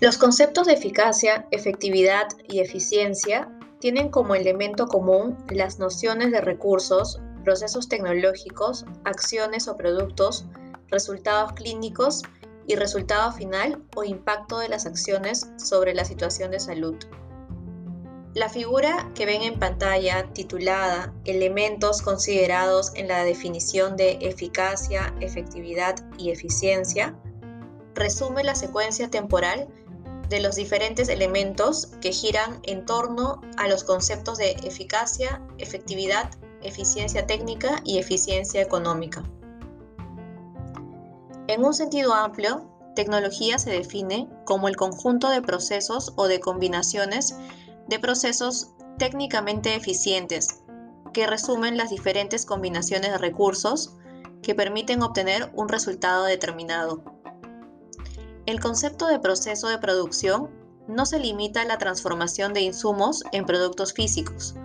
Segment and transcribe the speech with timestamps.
[0.00, 7.20] Los conceptos de eficacia, efectividad y eficiencia tienen como elemento común las nociones de recursos,
[7.44, 10.46] procesos tecnológicos, acciones o productos,
[10.88, 12.22] resultados clínicos
[12.66, 16.96] y resultado final o impacto de las acciones sobre la situación de salud.
[18.32, 25.96] La figura que ven en pantalla titulada Elementos considerados en la definición de eficacia, efectividad
[26.16, 27.14] y eficiencia
[27.94, 29.68] resume la secuencia temporal
[30.30, 36.30] de los diferentes elementos que giran en torno a los conceptos de eficacia, efectividad,
[36.62, 39.24] eficiencia técnica y eficiencia económica.
[41.48, 47.34] En un sentido amplio, tecnología se define como el conjunto de procesos o de combinaciones
[47.88, 50.62] de procesos técnicamente eficientes
[51.12, 53.96] que resumen las diferentes combinaciones de recursos
[54.42, 57.19] que permiten obtener un resultado determinado.
[58.50, 60.50] El concepto de proceso de producción
[60.88, 64.56] no se limita a la transformación de insumos en productos físicos,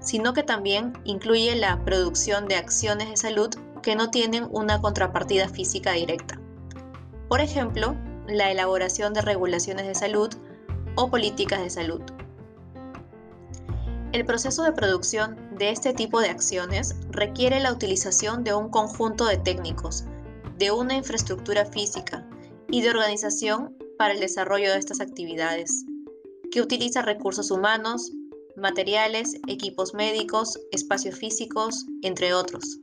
[0.00, 3.50] sino que también incluye la producción de acciones de salud
[3.82, 6.40] que no tienen una contrapartida física directa.
[7.28, 7.94] Por ejemplo,
[8.26, 10.30] la elaboración de regulaciones de salud
[10.94, 12.00] o políticas de salud.
[14.12, 19.26] El proceso de producción de este tipo de acciones requiere la utilización de un conjunto
[19.26, 20.06] de técnicos,
[20.56, 22.24] de una infraestructura física
[22.70, 25.84] y de organización para el desarrollo de estas actividades,
[26.50, 28.12] que utiliza recursos humanos,
[28.56, 32.78] materiales, equipos médicos, espacios físicos, entre otros.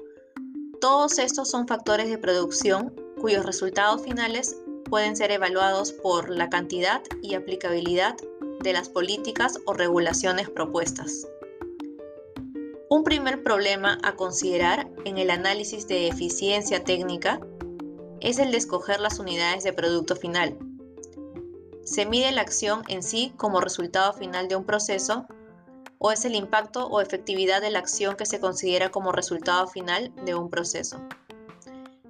[0.82, 4.56] Todos estos son factores de producción cuyos resultados finales
[4.90, 8.16] pueden ser evaluados por la cantidad y aplicabilidad
[8.62, 11.28] de las políticas o regulaciones propuestas.
[12.90, 17.40] Un primer problema a considerar en el análisis de eficiencia técnica
[18.22, 20.58] es el de escoger las unidades de producto final.
[21.84, 25.26] Se mide la acción en sí como resultado final de un proceso
[26.00, 30.14] o es el impacto o efectividad de la acción que se considera como resultado final
[30.26, 31.02] de un proceso.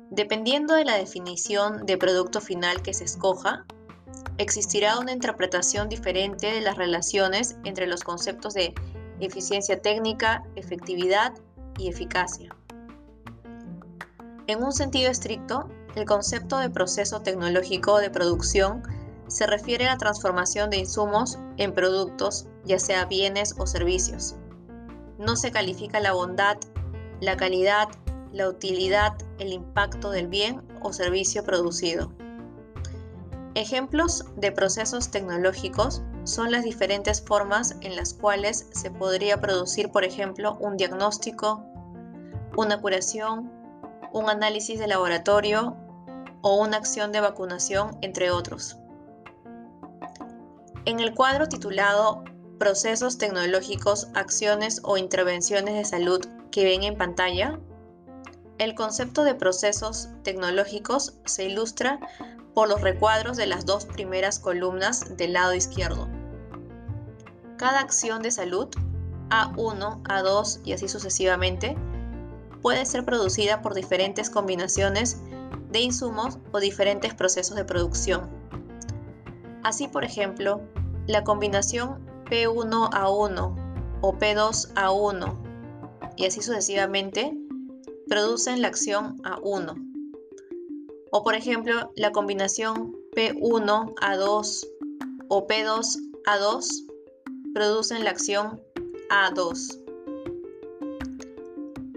[0.10, 3.66] Dependiendo de la definición de producto final que se escoja,
[4.38, 8.74] existirá una interpretación diferente de las relaciones entre los conceptos de
[9.20, 11.34] eficiencia técnica, efectividad
[11.78, 12.56] y eficacia.
[14.48, 18.84] En un sentido estricto, el concepto de proceso tecnológico de producción
[19.28, 24.36] se refiere a la transformación de insumos en productos, ya sea bienes o servicios.
[25.18, 26.58] No se califica la bondad,
[27.20, 27.88] la calidad,
[28.32, 32.12] la utilidad, el impacto del bien o servicio producido.
[33.56, 40.04] Ejemplos de procesos tecnológicos son las diferentes formas en las cuales se podría producir, por
[40.04, 41.66] ejemplo, un diagnóstico,
[42.56, 43.52] una curación,
[44.14, 45.76] un análisis de laboratorio
[46.42, 48.78] o una acción de vacunación, entre otros.
[50.86, 52.24] En el cuadro titulado
[52.60, 57.60] Procesos tecnológicos, acciones o intervenciones de salud que ven en pantalla,
[58.58, 62.00] el concepto de procesos tecnológicos se ilustra
[62.56, 66.08] por los recuadros de las dos primeras columnas del lado izquierdo.
[67.58, 68.70] Cada acción de salud,
[69.30, 71.78] A1, A2 y así sucesivamente,
[72.64, 75.22] puede ser producida por diferentes combinaciones
[75.78, 78.28] de insumos o diferentes procesos de producción.
[79.64, 80.62] Así, por ejemplo,
[81.06, 85.38] la combinación P1A1 o P2A1
[86.16, 87.38] y así sucesivamente
[88.08, 89.88] producen la acción A1
[91.12, 94.68] o por ejemplo, la combinación P1A2
[95.30, 96.86] o P2A2
[97.54, 98.62] producen la acción
[99.10, 99.84] A2.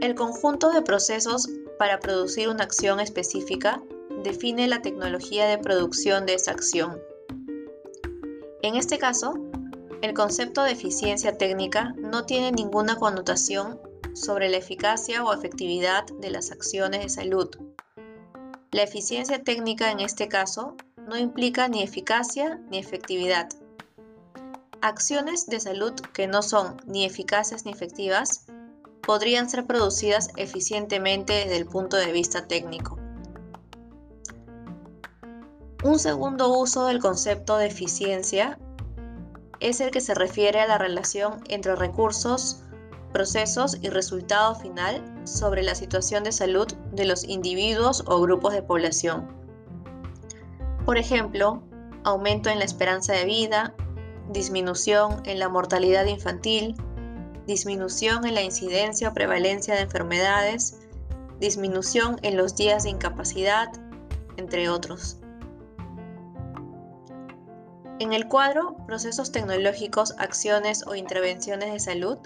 [0.00, 1.48] El conjunto de procesos
[1.80, 3.82] para producir una acción específica
[4.22, 7.00] define la tecnología de producción de esa acción.
[8.60, 9.32] En este caso,
[10.02, 13.80] el concepto de eficiencia técnica no tiene ninguna connotación
[14.12, 17.48] sobre la eficacia o efectividad de las acciones de salud,
[18.72, 20.76] la eficiencia técnica en este caso
[21.08, 23.48] no implica ni eficacia ni efectividad.
[24.82, 28.46] Acciones de salud que no son ni eficaces ni efectivas
[29.06, 32.98] podrían ser producidas eficientemente desde el punto de vista técnico.
[35.82, 38.58] Un segundo uso del concepto de eficiencia
[39.60, 42.62] es el que se refiere a la relación entre recursos,
[43.12, 48.62] procesos y resultado final sobre la situación de salud de los individuos o grupos de
[48.62, 49.28] población.
[50.84, 51.62] Por ejemplo,
[52.04, 53.74] aumento en la esperanza de vida,
[54.30, 56.76] disminución en la mortalidad infantil,
[57.50, 60.78] disminución en la incidencia o prevalencia de enfermedades,
[61.40, 63.72] disminución en los días de incapacidad,
[64.36, 65.18] entre otros.
[67.98, 72.18] En el cuadro Procesos tecnológicos, acciones o intervenciones de salud,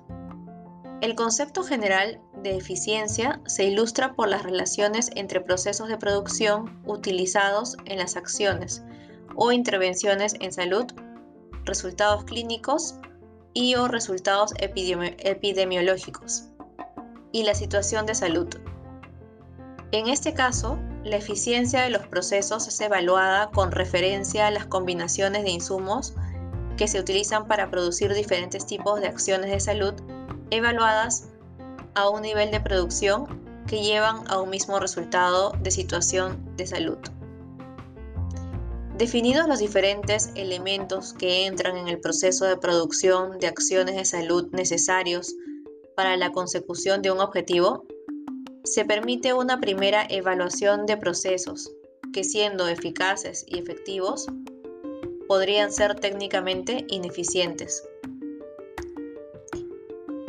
[1.00, 7.76] el concepto general de eficiencia se ilustra por las relaciones entre procesos de producción utilizados
[7.86, 8.82] en las acciones
[9.34, 10.86] o intervenciones en salud,
[11.64, 12.96] resultados clínicos
[13.54, 16.44] y o resultados epidemiológicos
[17.32, 18.48] y la situación de salud.
[19.92, 25.44] En este caso, la eficiencia de los procesos es evaluada con referencia a las combinaciones
[25.44, 26.14] de insumos
[26.76, 29.94] que se utilizan para producir diferentes tipos de acciones de salud
[30.50, 31.28] evaluadas
[31.94, 36.98] a un nivel de producción que llevan a un mismo resultado de situación de salud.
[38.96, 44.50] Definidos los diferentes elementos que entran en el proceso de producción de acciones de salud
[44.52, 45.34] necesarios
[45.96, 47.86] para la consecución de un objetivo,
[48.62, 51.72] se permite una primera evaluación de procesos
[52.12, 54.28] que siendo eficaces y efectivos,
[55.26, 57.82] podrían ser técnicamente ineficientes.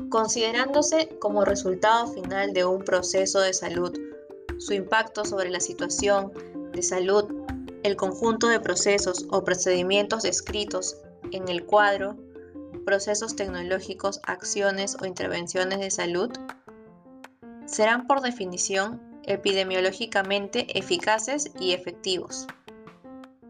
[0.09, 3.93] Considerándose como resultado final de un proceso de salud,
[4.57, 6.31] su impacto sobre la situación
[6.71, 7.44] de salud,
[7.85, 10.97] el conjunto de procesos o procedimientos descritos
[11.31, 12.17] en el cuadro,
[12.83, 16.31] procesos tecnológicos, acciones o intervenciones de salud,
[17.67, 22.47] serán por definición epidemiológicamente eficaces y efectivos.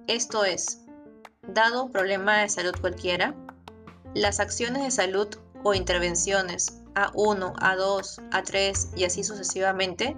[0.07, 0.81] Esto es,
[1.47, 3.33] dado un problema de salud cualquiera,
[4.13, 5.29] las acciones de salud
[5.63, 10.17] o intervenciones A1, A2, A3 y así sucesivamente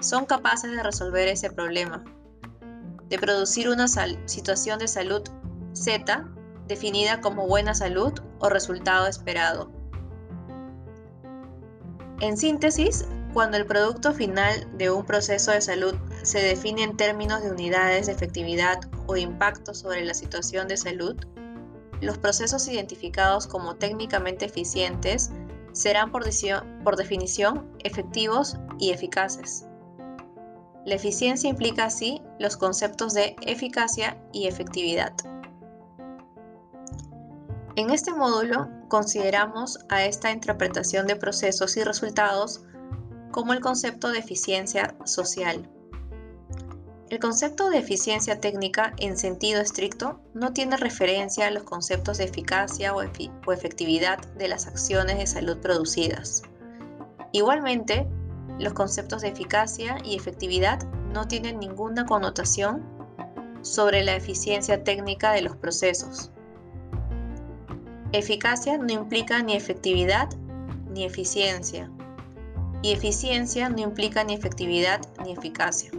[0.00, 2.04] son capaces de resolver ese problema,
[3.08, 5.22] de producir una situación de salud
[5.72, 6.24] Z
[6.66, 9.70] definida como buena salud o resultado esperado.
[12.20, 17.42] En síntesis, cuando el producto final de un proceso de salud se define en términos
[17.42, 21.16] de unidades de efectividad o impacto sobre la situación de salud,
[22.00, 25.30] los procesos identificados como técnicamente eficientes
[25.72, 26.24] serán por,
[26.84, 29.66] por definición efectivos y eficaces.
[30.84, 35.12] La eficiencia implica así los conceptos de eficacia y efectividad.
[37.76, 42.62] En este módulo consideramos a esta interpretación de procesos y resultados
[43.32, 45.68] como el concepto de eficiencia social.
[47.10, 52.24] El concepto de eficiencia técnica en sentido estricto no tiene referencia a los conceptos de
[52.24, 53.02] eficacia o,
[53.52, 56.42] efectividad de las acciones de salud producidas.
[57.32, 58.08] Igualmente,
[58.58, 62.82] los conceptos de eficacia y efectividad no tienen ninguna connotación
[63.62, 66.30] sobre la eficiencia técnica de los procesos.
[68.12, 70.28] Eficacia no implica ni efectividad
[70.90, 71.90] ni eficiencia,
[72.82, 75.90] y eficiencia no implica ni efectividad ni eficacia.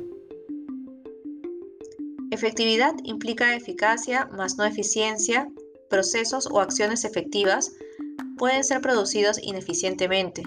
[2.32, 5.50] Efectividad implica eficacia más no eficiencia,
[5.90, 7.72] procesos o acciones efectivas
[8.38, 10.44] pueden ser producidos ineficientemente.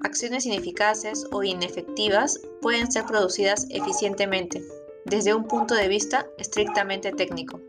[0.00, 4.62] Acciones ineficaces o inefectivas pueden ser producidas eficientemente,
[5.04, 7.60] desde un punto de vista estrictamente técnico.